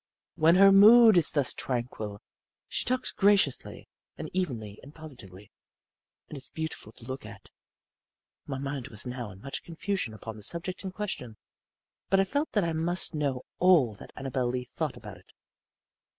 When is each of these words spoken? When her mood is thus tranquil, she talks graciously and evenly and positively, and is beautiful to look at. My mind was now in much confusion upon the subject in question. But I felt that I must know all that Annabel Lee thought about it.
When 0.33 0.55
her 0.55 0.71
mood 0.71 1.15
is 1.15 1.29
thus 1.29 1.53
tranquil, 1.53 2.23
she 2.67 2.85
talks 2.85 3.11
graciously 3.11 3.87
and 4.17 4.31
evenly 4.33 4.79
and 4.81 4.95
positively, 4.95 5.51
and 6.27 6.35
is 6.35 6.49
beautiful 6.49 6.91
to 6.93 7.05
look 7.05 7.23
at. 7.23 7.51
My 8.47 8.57
mind 8.57 8.87
was 8.87 9.05
now 9.05 9.29
in 9.29 9.39
much 9.41 9.61
confusion 9.61 10.15
upon 10.15 10.37
the 10.37 10.41
subject 10.41 10.83
in 10.83 10.91
question. 10.91 11.37
But 12.09 12.19
I 12.19 12.23
felt 12.23 12.51
that 12.53 12.63
I 12.63 12.73
must 12.73 13.13
know 13.13 13.43
all 13.59 13.93
that 13.93 14.11
Annabel 14.15 14.47
Lee 14.47 14.65
thought 14.65 14.97
about 14.97 15.17
it. 15.17 15.33